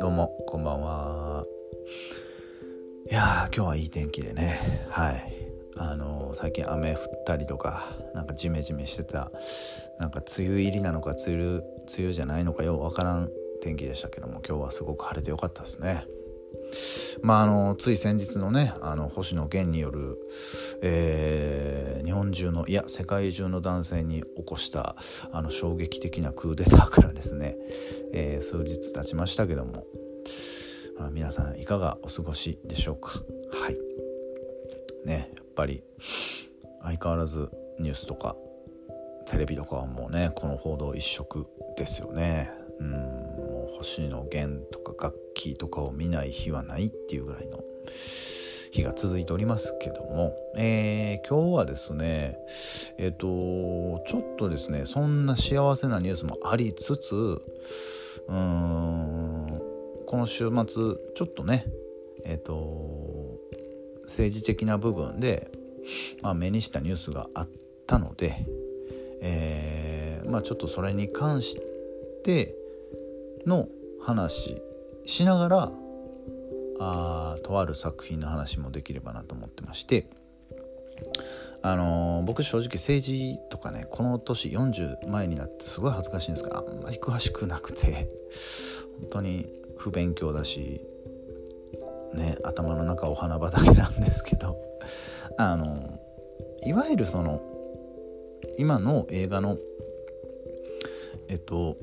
[0.00, 1.46] どうもこんばんは。
[3.08, 4.58] いや今日はいい天気でね。
[4.90, 5.32] はい。
[5.76, 9.30] あの最近雨降ったりとかなんかジメジメしてた。
[10.00, 11.64] なんか梅雨入りなのか梅雨梅
[11.98, 13.30] 雨じゃないのかようわからん
[13.62, 16.06] 天気でしたけども今日はすごく晴れてよかったですね。
[17.20, 20.18] まああのつい先日のねあの星野源による、
[20.82, 24.96] えー、日本中のいや世界中の男性に起こした
[25.32, 27.56] あの衝撃的なクーデターからですね、
[28.12, 29.84] えー、数日経ちましたけども、
[30.98, 33.10] まあ、皆さんいかがお過ごしでしょうか。
[33.52, 33.76] はい。
[35.04, 35.82] ねやっぱり
[36.82, 38.36] 相変わらずニュースとか
[39.26, 42.50] テレビとかはもうねこの報道一色ですよね。
[42.80, 43.21] うん。
[43.82, 47.64] 星野源とか楽器とかを見ない日はないっていうぐらいの
[48.70, 52.38] 日が続いておりますけども、えー、今日はですね
[52.96, 59.60] えっ、ー、とちょっとですねそんな幸せなニュースもありつつうーん
[60.06, 61.66] この週末ちょっとね
[62.24, 63.36] えっ、ー、と
[64.04, 65.50] 政治的な部分で、
[66.22, 67.48] まあ、目にしたニュースがあっ
[67.86, 68.46] たので、
[69.22, 71.56] えー、まあ、ちょっとそれに関し
[72.22, 72.54] て
[73.46, 73.68] の
[74.00, 74.62] 話
[75.06, 75.72] しながら
[76.80, 80.08] あとある作品の話もできればなと思ってまして
[81.64, 88.08] あのー、僕正直政治とかねこの年40前になってすごい恥ずかしいんですがあんまり詳しくなくて
[89.00, 89.46] 本当に
[89.78, 90.80] 不勉強だし
[92.14, 94.56] ね頭の中お花畑なんですけど
[95.38, 96.00] あの
[96.66, 97.40] いわゆるその
[98.58, 99.56] 今の映画の
[101.28, 101.76] えっと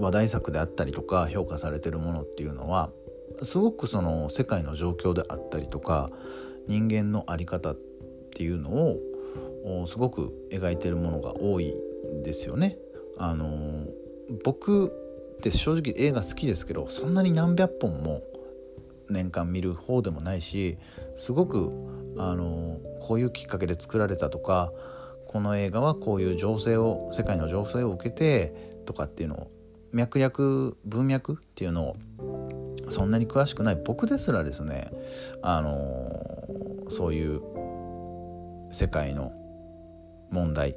[0.00, 2.90] 話題作であったりとか評価されてるものっていうのは
[3.42, 6.10] すごくその世界の状況であったりとか
[6.66, 7.78] 人間の在り方っ
[8.34, 11.74] ていうのをすごく描いてるものが多い
[12.24, 12.76] ですよね。
[13.18, 13.86] あの
[14.44, 14.90] 僕っ
[15.40, 18.22] て正直映画好きですけどそんなに何百本も
[19.10, 20.78] 年間見る方でもないし
[21.16, 21.70] すごく
[22.16, 24.72] あのこういうきっかけで作られたとか
[25.26, 29.50] この映画はこういう情勢を世界の情勢を受けてとかっていうのを
[29.92, 31.96] 脈略文脈っていうのを
[32.88, 34.90] そんなに詳しくない僕ですらですね
[35.42, 36.46] あの
[36.88, 37.40] そういう
[38.72, 39.32] 世界の
[40.30, 40.76] 問題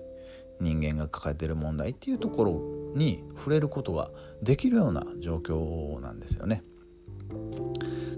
[0.60, 2.62] 人間が抱えてる問題っていうところ
[2.96, 4.10] に触れることが
[4.42, 6.64] できるような状況なんですよね。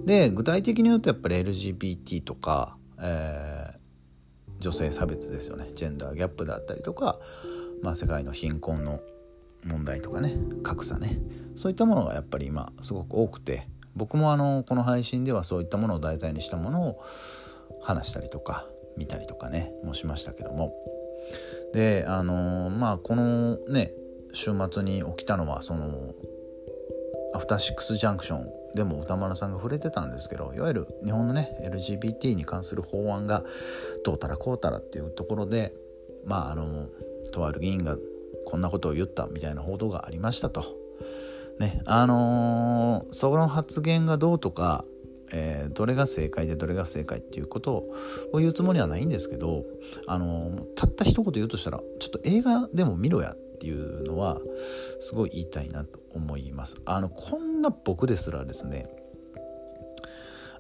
[0.05, 7.19] で具体的に言うとやっぱり LGBT とか、えー、女性差別ですよねジェンダーギャップだったりとか、
[7.81, 8.99] まあ、世界の貧困の
[9.65, 11.19] 問題とかね格差ね。
[11.55, 17.03] そういったものがやっぱり今すごく多くて僕もあのこの配信ではそういったものを題材にしたものを
[17.81, 18.67] 話したりとか
[18.97, 20.73] 見たりとかねもしましたけども。
[21.73, 23.91] であのまあこのね
[24.33, 26.13] 週末に起きたのはその
[27.33, 33.43] アフターシックスジャンクションでも歌丸さんが触れてたんですけどいわゆる日本のね LGBT に関する法案が
[34.03, 35.73] どうたらこうたらっていうところで
[36.25, 36.87] まああの
[37.31, 37.97] とある議員が
[38.45, 40.63] こんなことを言ったみたいな報道がありましたと。
[41.59, 44.83] ねあのー、その発言がどうとか、
[45.31, 47.85] えー、どれが正解でどれが不正解っていうこと
[48.33, 49.63] を言うつもりはないんですけど、
[50.07, 54.39] あのー、たった一言言うとしたらちょっと映画でも見ろやっていうのは
[54.99, 56.75] すごい言いたいなと思います。
[56.85, 58.87] あのこんな僕ですらですね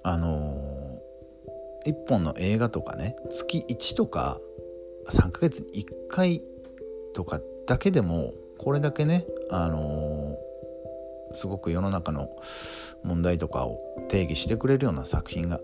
[0.03, 4.39] あのー、1本の映画とかね月1とか
[5.09, 6.41] 3ヶ月に1回
[7.13, 12.29] とかだけでもこれだけねあのー、すごく世の中の
[13.03, 15.59] 問題とかを定義してくれるような作品が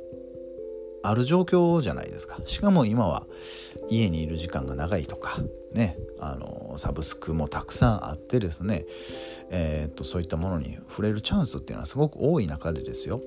[1.04, 2.40] ある状況じゃないですか。
[2.46, 3.26] しかも今は
[3.90, 5.40] 家にいる時間が長いとか
[5.72, 8.86] ねあのサブスクもたくさんあってですね、
[9.50, 13.22] えー、っとそういったものに触れるチャンスっていうのはすごく多い中でですよ。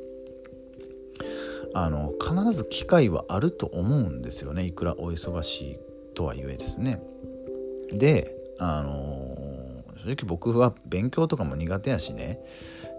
[1.76, 4.64] あの必ず機会はあると思うんですよね。
[4.64, 5.78] いくらお忙しい
[6.14, 7.02] とはいえですね。
[7.90, 12.40] であのー、正直僕は勉強とかも苦手やしね。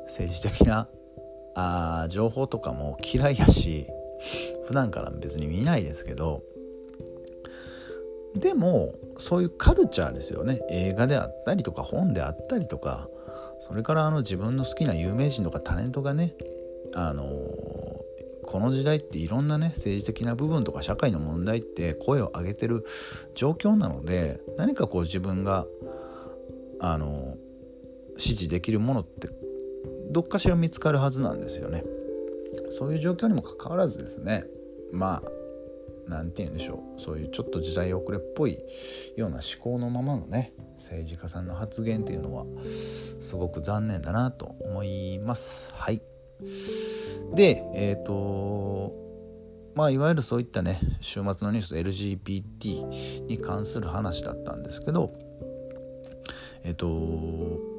[0.08, 0.88] 政治的な
[1.56, 3.88] あ情報とかも嫌いやし
[4.68, 6.44] 普段から別に見ないですけど。
[8.36, 10.62] でもそういうカルチャーですよね。
[10.70, 13.10] 映画であったりとか本であったりとか。
[13.60, 16.36] それからあの自分の好きな有名人とかタレントがね
[16.94, 17.85] あのー、
[18.46, 22.86] この時代っていろんなね政治的な部分とか社会の問題って声を上げてる
[23.34, 25.66] 状況なので何かこう自分が
[26.80, 27.36] あの
[28.18, 29.30] 支持できるものって
[30.12, 31.84] どっかしら見つかるはずなんですよね。
[32.70, 34.46] そういう状況にもかかわらずですね
[34.92, 35.30] まあ
[36.08, 37.02] 何て言うんでしょう。
[37.02, 38.60] そういうちょっと時代遅れっぽい
[39.16, 42.46] ような思考のままのね政治家さんの発言っていうのは
[43.20, 45.74] すごく残念だなと思います。
[45.74, 46.02] はい。
[47.34, 48.94] でえっ、ー、と
[49.76, 55.14] まあいわゆるそういったね週末のニュース LGBT に関する話だったんですけど
[56.64, 57.76] えっ、ー、と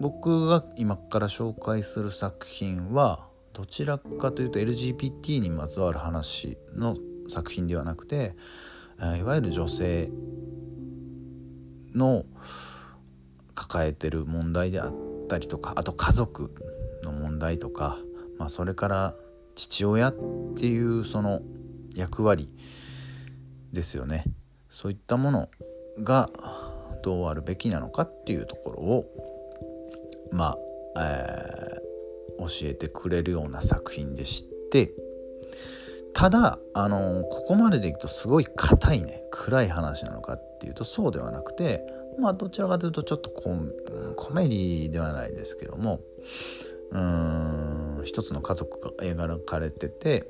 [0.00, 6.96] 僕が今から紹介する作品はどちらかというと LGBT にまつわる話の
[7.28, 8.34] 作品ではなくて
[9.18, 10.10] いわゆる女性
[11.94, 12.24] の
[13.54, 14.94] 抱えてる問題であっ
[15.28, 16.54] たりとかあと家族
[17.40, 17.98] 題とか、
[18.38, 19.14] まあ、それから
[19.56, 20.14] 父親っ
[20.56, 21.40] ていうその
[21.96, 22.48] 役割
[23.72, 24.24] ですよね。
[24.68, 25.48] そういったもの
[25.98, 26.30] が
[27.02, 29.06] どうあるべきなのかっていうところを
[30.30, 30.56] ま
[30.94, 34.92] あ、えー、教えてくれるような作品でして
[36.14, 41.84] ただあのここまででいくとすごい硬いね暗い話なのかっていうとそうではなくて
[42.18, 43.56] まあどちらかというとちょっとコ
[44.16, 46.00] コメディではないですけども
[46.90, 47.00] うー
[48.00, 50.26] ん一つの家族が描かれてて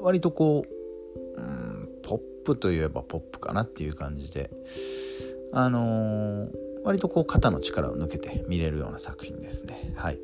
[0.00, 4.50] 割とこううんポップといえばポップかなっていう感じで
[5.52, 6.48] あのー、
[6.84, 9.92] 割とこう肩の力を抜けて見れるような作品ですね。
[9.96, 10.18] はい、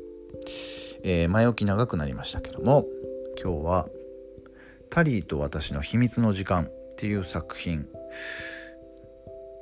[1.03, 2.85] えー、前置き長くなりましたけども
[3.41, 3.87] 今日は
[4.89, 7.87] 「タリーと私の秘密の時間」っていう作品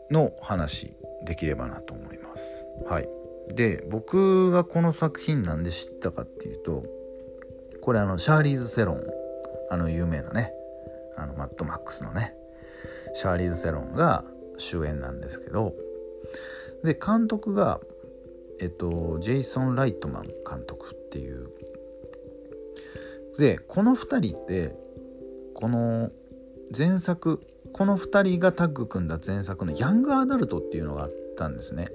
[0.10, 0.94] の話
[1.26, 2.66] できればなと思います。
[2.90, 3.10] はい。
[3.56, 6.84] で僕がこの作品なんで知ったかっていうと
[7.82, 9.04] これあのシャーリーズ・セロン
[9.70, 10.54] あの有名なね
[11.16, 12.36] あのマッドマックスのね
[13.14, 14.24] シャーリーズ・セロンが
[14.58, 15.74] 主演なんですけど
[16.84, 17.80] で監督が
[18.60, 21.50] えっとジェイソン・ライトマン監督っていう
[23.38, 24.76] でこの2人って
[25.54, 26.12] この
[26.76, 27.42] 前作
[27.72, 31.88] この2人がタッグ組んだ前作の「ヤングアダルト」っていうのがあったんですね。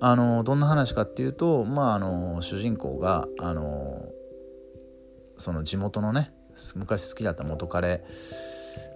[0.00, 4.08] あのどんな話かっていうとまああの主人公があの
[5.38, 6.32] その地元のね
[6.74, 8.04] 昔好きだった元彼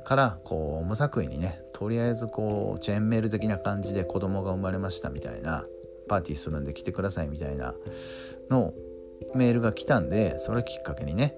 [0.05, 5.65] からこう無作為にねとりあえずこうチェーンメール的な感じで子供が生まれましたみたいな
[6.09, 7.75] パーティーするんで来てくださいみたいな
[8.51, 8.73] の
[9.35, 11.35] メールが来たんでそれきっかけにね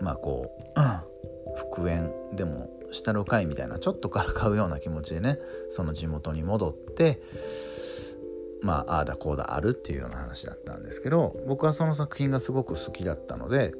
[0.00, 0.80] まあこう、
[1.56, 5.38] 復縁でもしたろかいみたいなちょっとからかうような気持ちでね
[5.68, 7.20] その地元に戻って
[8.62, 13.72] まあああだこうだあるっていうような話だったんですけど僕はその作品がすごく好きだったので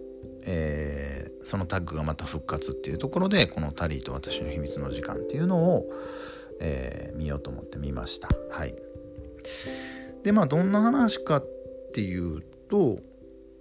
[0.42, 5.90] えー、そのタッグがまた復活っていうところでこの「タリーと私の秘密の時間」っていうのを、
[6.60, 8.28] えー、見ようと思って見ました。
[8.50, 8.74] はい、
[10.22, 11.46] でまあどんな話かっ
[11.92, 12.98] ていうと、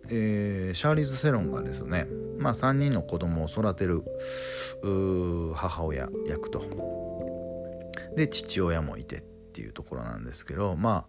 [0.09, 4.03] えー、シャーリーズ・セロンがですね、まあ、3人の子供を育てる
[5.53, 6.61] 母親役と。
[8.15, 9.21] で父親もいてっ
[9.57, 11.07] ていうところなんですけどま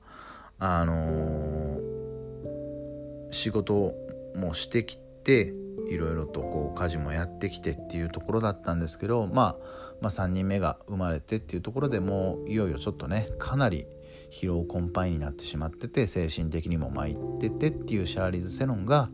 [0.58, 3.92] ああのー、仕事
[4.34, 5.52] もしてきて
[5.90, 9.56] いろいろとこう家事もやってきてっていうところだったんですけど、まあ、
[10.00, 13.86] まあ3人目が生まれてっていうところでもういよいよちょっとねかなり
[14.30, 19.10] 疲労困憊になってしまってて精神的にも参っててっていうシャーリーズ・セロンが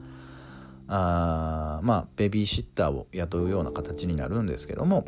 [0.87, 5.07] あまあベビーシッターを雇うような形になるんですけども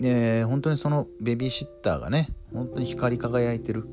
[0.00, 3.84] で本当にそのベビーシッターがね本当に光り輝いてる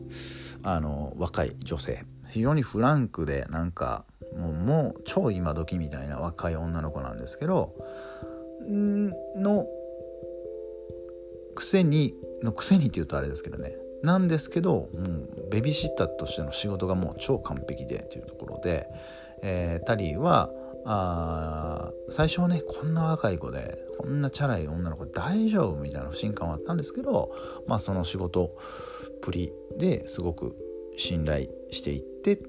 [0.63, 2.05] あの若い女性。
[2.29, 4.05] 非常にフランクでなんか
[4.37, 7.73] もうもう超今時みたいな若い女の子なんですけど
[8.67, 9.65] の
[11.55, 13.75] くせにのくせにっていうとあれですけどね。
[14.03, 18.87] なんですけどもうベビーシッターとしての仕事がもう超完璧でっていうところで、
[19.41, 20.51] えー、タリーは
[20.89, 27.35] あ最初はねこんな若い子でこんなチャラい女の子大丈夫みたいな不信感はあったんですけど
[27.67, 30.55] まあその仕事っぷりですごく
[30.95, 32.39] 信頼していって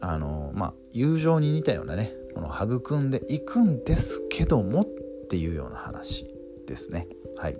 [0.00, 4.86] あのまあ友情に似たようなねこの育んでいくんですけどもっ
[5.28, 6.26] ていうような話
[6.66, 7.08] ですね。
[7.36, 7.56] はい。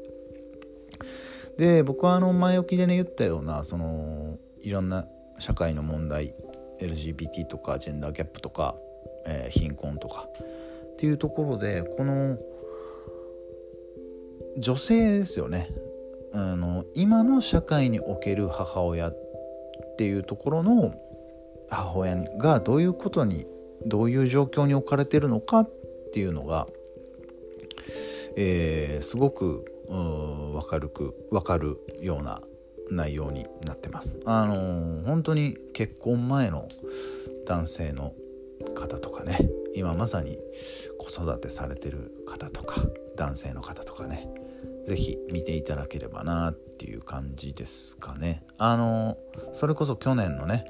[1.56, 5.06] で僕はあの前置きでね言ったようなそのいろんな
[5.38, 6.34] 社会の問題
[6.80, 8.76] LGBT とかジェンダーギャップとか、
[9.26, 10.28] えー、貧困とか
[10.95, 12.38] っていうところでこの
[14.59, 15.71] 女性ですよね
[16.33, 19.16] あの今の社会における母親っ
[19.99, 20.95] ていうところの
[21.68, 23.47] 母親がどういうことに
[23.85, 25.71] どういう状況に置かれてるのかっ
[26.12, 26.66] ていうのが、
[28.37, 32.40] えー、すごく分かるく分かるような
[32.90, 34.16] 内容になってます。
[34.25, 36.68] あのー、本当に結婚前の
[37.47, 38.12] 男性の
[38.75, 40.38] 方とかね今まさに
[40.99, 42.82] 子育てされてる方とか
[43.16, 44.28] 男性の方とかね
[44.87, 48.44] 是非見ていただければなっていう感じですかね。
[48.56, 49.18] あの
[49.52, 50.64] それこそ去年のね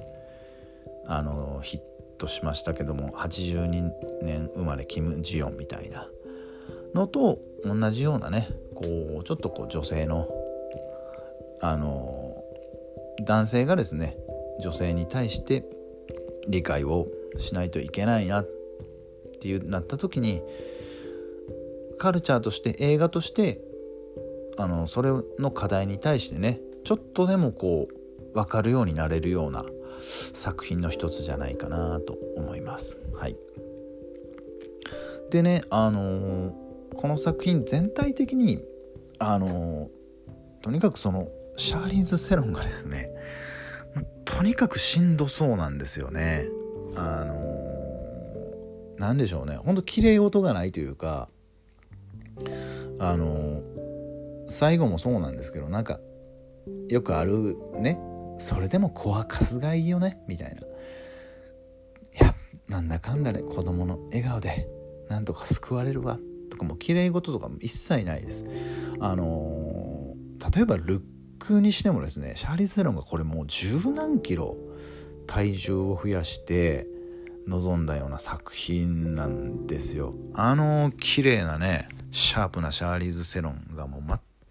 [1.06, 1.80] あのヒッ
[2.18, 3.90] トしましたけども82
[4.22, 6.08] 年生まれキム・ジヨンみたいな
[6.94, 10.28] のと同じようなねこうちょっとこう女性の
[11.60, 12.42] あの
[13.22, 14.16] 男性がですね
[14.60, 15.64] 女性に対して
[16.48, 17.06] 理解を
[17.38, 18.48] しないといけないなっ
[19.40, 20.42] ていうなった時に
[21.98, 23.60] カルチャーとして映画として
[24.58, 29.64] あのそれの課題に対してねちょっとでもこう分かるようになれるような
[30.00, 32.96] 作品の一つじゃないかなと思います。
[33.14, 33.36] はい、
[35.30, 36.52] でねあのー、
[36.94, 38.62] この作品全体的に
[39.18, 43.10] あのー、とにかくそのシャーリーズ・セロンがですね
[44.24, 46.46] とにかくしんどそうなんですよね。
[46.96, 49.56] あのー、なんでしょうね。
[49.56, 51.28] ほんと綺麗事がないというか
[52.98, 53.62] あのー、
[54.48, 56.00] 最後もそうなんですけどなんか
[56.88, 58.00] よくあるね
[58.38, 60.60] それでも子はかすがいいよねみたいな。
[60.62, 60.64] い
[62.18, 62.34] や
[62.68, 64.68] なんだかんだね子供の笑顔で
[65.08, 66.18] なんとか救われるわ
[66.50, 68.44] とかも綺麗事とかも一切ないです。
[69.00, 71.02] あのー、例えばルッ
[71.38, 74.56] クにしてもですねシャーリーズ・セロンがこれもう十何キロ
[75.26, 76.86] 体重を増やして
[77.46, 84.02] 臨んだような作品なんですよあの綺麗なねシャープなシャーリーズ・セロンがもう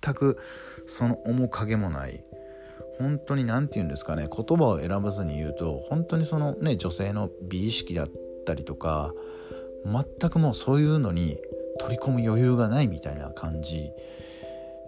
[0.02, 0.38] 全く
[0.88, 2.24] その面影もない
[2.98, 8.08] 本当に何て言うんですかね言葉を選ばずに言うと本当にそのね女性の美意識だっ
[8.46, 9.12] たりとか
[9.86, 11.38] 全くもうそういうのに
[11.80, 13.92] 取り込む余裕がないみたいな感じ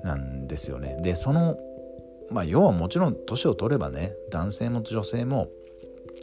[0.03, 0.97] なんですよね。
[1.01, 1.57] でその
[2.29, 5.49] まあ要はもちろん年を取ればね男性も女性も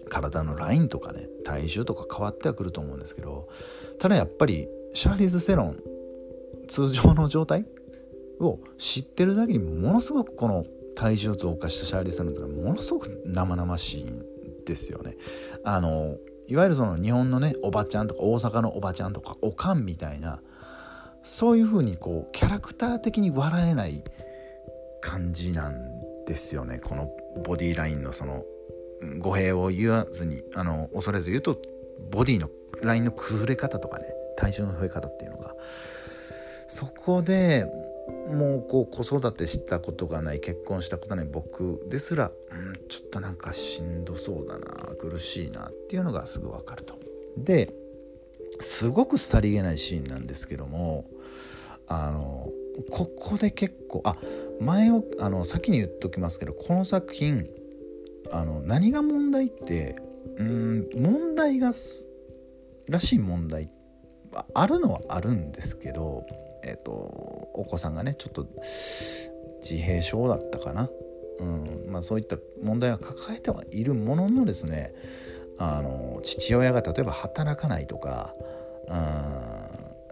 [0.08, 3.48] 体のラインとかね体重とか変わってはくると思うんですけど
[3.98, 5.76] ただやっぱりシャーリーズ・セロン
[6.68, 7.66] 通常の状態
[8.40, 10.64] を知ってるだけにものすごくこの
[10.96, 14.24] 体重増加したシャーリー・セロンっていうのはものすごく生々しいん
[14.64, 15.16] ですよね。
[15.64, 20.40] あのいわゆるその日本のねおばちゃんとか大阪のおばちゃんとかおかんみたいな
[21.22, 24.04] そういう風にこうキャラクター的に笑えない
[25.00, 25.74] 感じなん
[26.26, 27.10] ですよねこの
[27.44, 28.44] ボディラインのその
[29.18, 31.60] 語弊を言わずにあの恐れず言うと
[32.10, 32.48] ボディの
[32.82, 34.06] ラインの崩れ方とかね
[34.36, 35.54] 体重の増え方っていうのが
[36.68, 37.66] そこで
[38.28, 46.94] もうこう子育てしたことがない結婚したことない僕ですら、うん、ちょっとなんかしんどそうだな苦しいなっていうのがすぐ分かると。
[47.36, 47.72] で
[48.60, 51.06] すごくさりげないシーンなんですけども
[51.86, 52.48] あの
[52.90, 54.16] ここで結構あ
[54.60, 57.48] 前をあの先に言っときますけどこの作品
[58.32, 59.96] あの何が問題って
[60.36, 61.72] うん問題が
[62.88, 63.70] らしい問題
[64.54, 66.26] あるのはあるんですけど
[66.62, 68.46] え、ー、とお子さんがねちょっと
[69.62, 70.90] 自閉症だったかな、
[71.40, 74.92] うんまあ、そういった問題は抱えてはいるもののですね
[75.58, 78.34] あの父親が例えば働かないとか、
[78.88, 78.92] う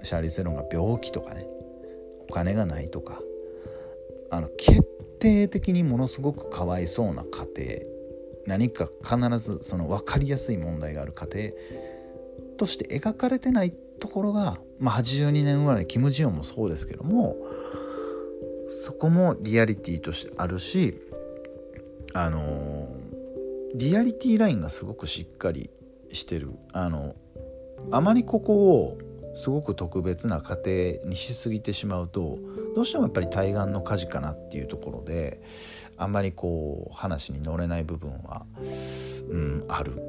[0.01, 1.47] ん、シャーリー・セロンが病気とかね
[2.29, 3.21] お金がないとか
[4.31, 4.83] あの決
[5.19, 7.92] 定的にものすごくかわいそうな家庭
[8.47, 11.51] 何か必ずその分かりやすい問題がある家庭
[12.59, 17.37] として描かれてないところが、まあ、82年生まれキム・ジヨンもそうですけども
[18.69, 21.01] そこもリアリティとしてあるし
[22.15, 22.89] あの
[23.75, 25.71] リアリティラインがすごくしっかり
[26.13, 26.51] してる。
[26.73, 27.15] あの
[27.91, 28.99] あまりここを
[29.35, 32.39] すごく特別な家庭にしすぎてしまうと
[32.75, 35.43] どうしてもやっぱり対岸の火事かなっていうところで
[35.97, 38.47] あんまりこう話に乗れない部分は、
[39.31, 40.01] うん、ある。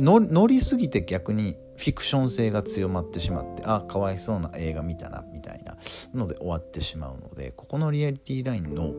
[0.00, 5.76] 乗りすぎて逆にフィクション性が強まってしまってあかわいそうな映画見たなみたいな
[6.14, 8.94] ので終わってしまうのでここのリアリティラインの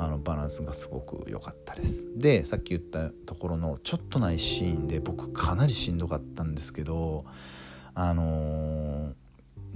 [0.00, 2.04] あのバランスがすごく良かったです。
[2.16, 7.24] でさっき言ったところのちょっとないシーンで僕かなりしんどかったんですけど
[7.94, 9.12] あのー、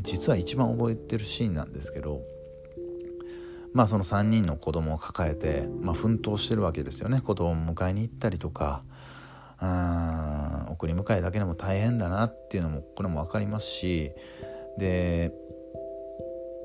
[0.00, 2.20] 実は一番覚えてるシーンなんですけど
[3.72, 7.20] まあその3人の子供を抱えて、まあ、奮闘してるわけですよね。
[7.20, 8.82] 子供を迎えに行ったりとか
[9.62, 14.10] うん送り迎えだけでも大変だなっていうのもこれも分かりますし
[14.76, 15.32] で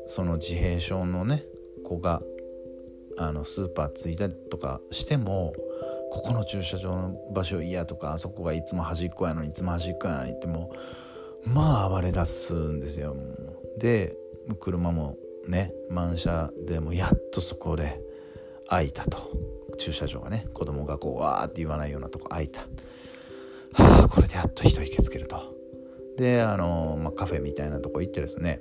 [0.08, 1.44] その自閉症のね
[1.86, 2.22] 子が
[3.20, 5.54] あのスーパー着いたりとかしても
[6.12, 10.72] ここの駐車場の場所嫌とかあそこがいつも端っこやのにいつも端っこやのにっても
[11.44, 13.16] まあ暴れ出すんですよ。
[13.78, 14.16] で
[14.60, 18.00] 車もね満車でもやっとそこで
[18.68, 19.58] 開いたと。
[19.78, 22.62] 駐車場がね子供がこうわーって言わないようなとこ開いた。
[23.74, 25.56] はあこれでやっと一息つけると。
[26.18, 28.60] であの、まあ、カフェみたいなとこ行ってですね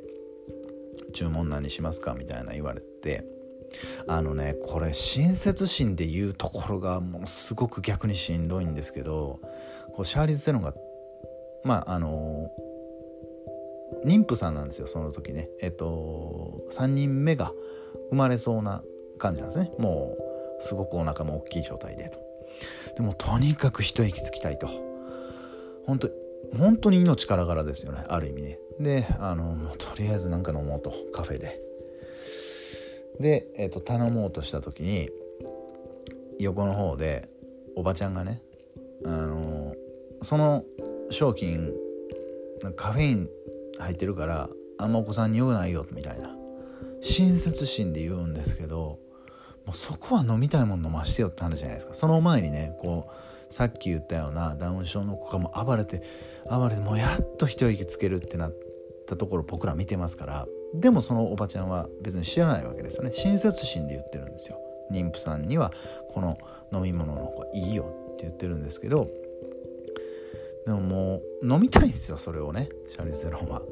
[1.15, 3.25] 注文何しますかみたいな言われて
[4.07, 9.41] あのねこれ親切心で言うところがものすごく逆にしんどいんですけど
[9.95, 10.75] こうシャーリーズ・セロンが
[11.65, 12.51] まああの
[14.05, 15.49] 妊婦さんなんですよその時ね。
[15.61, 17.53] えっと3人目が
[18.11, 18.83] 生まれそうな
[19.19, 19.73] 感じなんですね。
[19.79, 20.17] も
[20.59, 22.19] うすごくお腹も大きい状態でと。
[22.97, 24.69] でもとにかく一息つきたいと。
[25.87, 26.11] 本当
[26.57, 28.59] 本当に命からがらですよねある意味ね。
[28.81, 30.93] であのもうとりあえず何か飲もうと。
[31.13, 31.61] カフェで。
[33.21, 35.09] で、えーと、頼もうとした時に
[36.39, 37.29] 横の方で
[37.75, 38.43] おばちゃんがね
[39.07, 39.75] あの
[40.23, 40.65] その
[41.11, 41.73] 商品
[42.75, 43.29] カフェイン
[43.79, 46.35] 入ってるからあんまお子さんによくないよみたいな。
[47.03, 48.99] 親切心で言うんですけど
[49.65, 51.95] もうそこは飲みたいもの飲ましてよって話じゃないですか。
[51.95, 56.03] その前にねこうさっき言ったようなダウン症の子がもう暴れて
[56.51, 58.55] 暴れてもうやっと一息つけるってなっ
[59.07, 63.13] たところ僕ら見てますからでもそのおばちゃんは別に知らないわけですよね。
[63.13, 64.59] 親切心で言ってるんですよ。
[64.91, 65.73] 妊婦さんには
[66.11, 66.39] この
[66.73, 69.09] 飲み物の方がいいよって言ってるんですけど
[70.67, 73.63] でももう飲みたいんですよそれをねシャリゼロンは。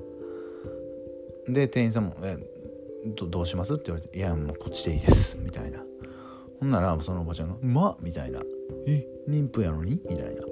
[1.49, 2.39] で店員さんも「え
[3.07, 5.85] どどうします?」って言われて「いやもうこっちでいいです」みたいな
[6.61, 8.41] ほんならそのおばちゃんが「うまっ!」みたいな
[8.87, 10.43] 「え妊婦やのに?」みたいな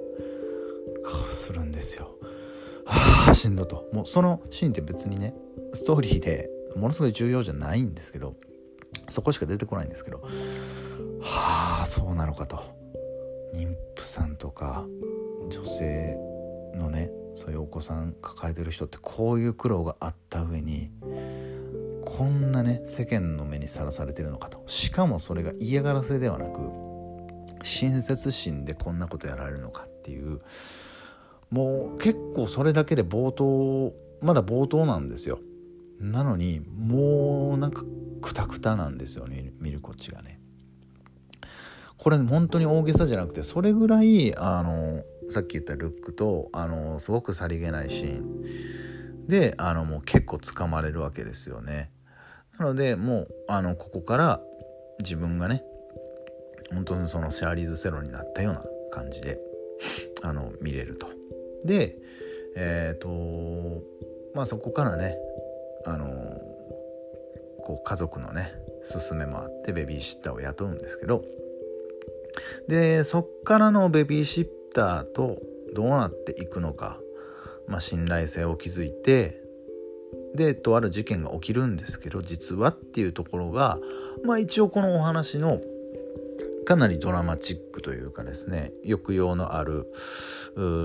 [1.03, 2.15] 顔するんですよ。
[2.85, 5.33] はあしんどともうそのシーンって別にね
[5.73, 8.35] ストーリーでものすごい重要じゃないんですけど
[9.07, 10.19] そこしか出てこないんですけど
[11.21, 12.59] はあそうなのかと
[13.55, 14.85] 妊婦さんとか
[15.49, 16.17] 女性
[16.75, 20.91] のねそういうお子さん抱えてる人ってこういう苦労があった上に
[22.05, 24.63] こんなね世間の目にさらされてるのかと。
[24.67, 26.59] しかもそれが嫌がらせではなく
[27.63, 30.41] 親切心でこんなことやられるのかっていう
[31.49, 35.39] もう結構それだけで冒頭まだ冒頭なんですよ。
[35.99, 37.83] なのにもうなんか
[38.21, 40.39] クタクタなんですよね見るこっちがね。
[41.97, 51.91] これ本当に大げさじゃなくてそれぐらいあのさっき言ったルックとあのすごくさりげないシーンであのもう結構つかまれるわけですよね。
[52.59, 54.41] なのでもうあのここから
[55.01, 55.63] 自分がね
[56.71, 59.39] 本当にそのシャーリーズ・セロになったような感じで
[60.21, 61.07] あの見れると。
[61.65, 61.97] で
[62.55, 63.83] えっ、ー、と
[64.35, 65.17] まあそこからね
[65.85, 66.07] あの
[67.63, 71.23] こう家族のね勧めもあってベビーシッターを雇うんですけど
[72.67, 75.39] でそっからのベビーシッターと
[75.73, 76.99] どうなっていくのか、
[77.67, 79.41] まあ、信頼性を築いて
[80.35, 83.77] でとある事件が起きるんですけど実はっていうところが、
[84.23, 85.61] まあ、一応このお話の
[86.65, 89.91] かなりドラマチックというかですね抑揚のある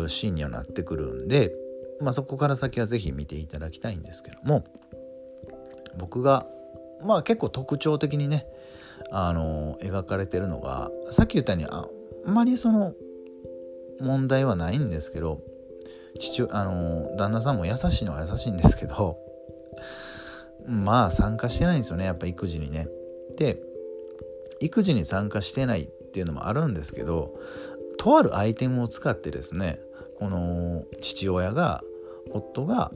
[0.09, 1.53] シーンにはなってくるんで、
[2.01, 4.65] まあ、そこから先は是非見ていただきたいんですけども
[5.97, 6.47] 僕が
[7.03, 8.47] まあ結構特徴的にね
[9.11, 12.93] あの描かれてるのがさっき言ったようにあんまりその
[14.01, 15.41] 問題はないんですけど
[16.19, 19.19] 父あの旦那さんも優しいのは優しいんですけど
[20.67, 22.89] まあ参加してないんですよねやっぱ育児にね。
[23.37, 23.63] で
[24.61, 27.39] 育児に参加してないっていうのもあるんですけど
[27.97, 29.79] とあるアイテムを使ってですね
[30.19, 31.83] この父親が
[32.33, 32.91] 夫が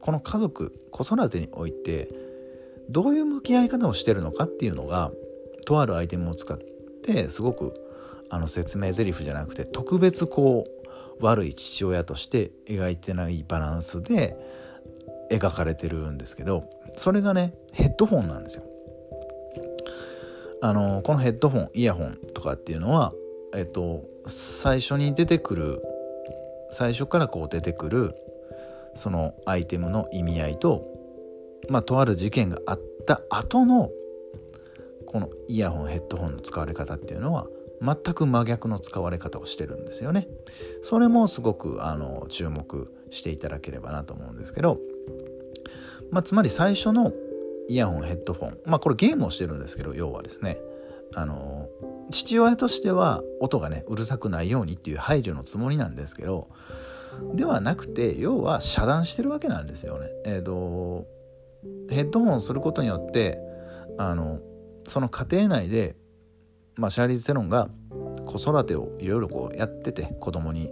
[0.00, 2.08] この家族子育てにおいて
[2.88, 5.10] どういう向き合い方をしてるのかっていうのが
[5.66, 6.56] とあるアイテムを使っ
[7.02, 7.74] てすごく
[8.30, 10.66] あの説明台詞じゃなくて特別こ
[11.20, 14.36] う悪い父親として描いてないバランスで
[15.30, 16.64] 描かれてるんですけど
[16.96, 18.64] それがねヘッドホンなんですよ。
[20.60, 23.12] あのこのヘッドホンイヤホンとかっていうのは
[23.54, 25.82] えっと最初に出てくる
[26.70, 28.14] 最初からこう出てくる
[28.96, 30.84] そのアイテムの意味合いと
[31.68, 33.90] まあとある事件があった後の
[35.06, 37.46] このイヤホンヘッドホンの使われ方っていうのは
[37.80, 40.28] 全く真逆の使われ方をしてるんですよね。
[40.82, 44.78] それもすごくあの注目していただければなと思うんですけど、
[46.10, 47.12] まあ、つまり最初の
[47.68, 50.58] イヤホンヘッドフォンまあこれゲームをしてるんですけど要はですね
[51.14, 51.68] あの
[52.10, 56.48] 父親としては音がねうるさくないようにっていう配慮のつもりなんですけど
[57.34, 60.08] ではなくて要は遮断してるわけなんですよね。
[60.24, 61.06] えーと、
[61.90, 63.38] ヘッドホンをすることによって
[63.98, 64.40] あの
[64.86, 65.96] その家庭内で
[66.78, 67.68] まあ、シャーリーズ・セロンが
[68.24, 70.70] 子育てをいろいろこうやってて子供に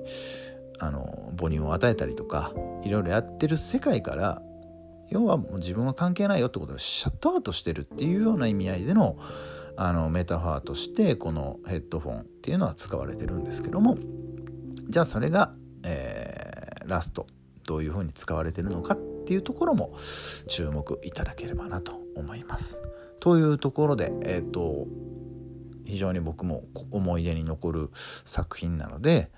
[0.78, 2.52] あの母乳を与えたりとか
[2.84, 4.42] いろいろやってる世界から
[5.10, 9.18] 要はもう自分は関係ないよってことをシャットアウトしてるっていうような意味合いでの
[9.78, 13.98] あのメタファーとしてこのヘッドフォンっていうのは使われてるんですけども
[14.88, 17.26] じゃあそれが、えー、ラスト
[17.66, 19.94] どういうふうに使われてるのかっていうところも
[20.48, 22.80] 注目いただければなと思います。
[23.20, 24.86] というところで、えーと、
[25.86, 27.90] 非常に僕も思い出に残る
[28.24, 29.30] 作品なので、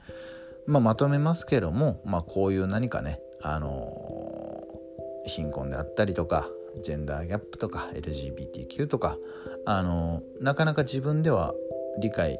[0.67, 6.49] まあ、まとめますけども、まあ、こういう何かね、あのー、貧困であったりとか
[6.83, 9.17] ジェンダーギャップとか LGBTQ とか、
[9.67, 11.55] あのー、なかなか自分では
[12.01, 12.39] 理解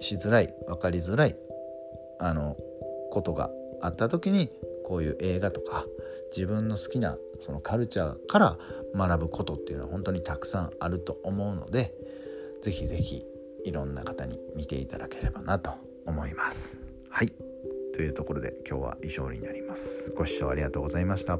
[0.00, 1.36] しづらい分かりづらい
[2.18, 2.56] あの
[3.10, 3.50] ことが
[3.82, 4.50] あった時に
[4.86, 5.84] こういう映画とか
[6.34, 8.58] 自分の好きなそのカルチャーから
[8.94, 11.94] 学ぶことっていうのは本当にたくさんあると思うので
[12.62, 13.24] 是非是非
[13.64, 15.72] いろんな方に見ていただければなと
[16.06, 16.78] 思います。
[17.08, 17.32] はい
[17.94, 20.10] というところで今日は以上になります。
[20.12, 21.38] ご視聴ありがとうございました。